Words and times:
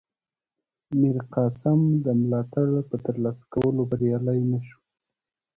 میرقاسم 0.99 1.79
د 2.05 2.07
ملاتړ 2.21 2.67
په 2.89 2.95
ترلاسه 3.05 3.43
کولو 3.53 3.81
بریالی 3.91 4.39
نه 4.51 4.59
شو. 4.67 4.79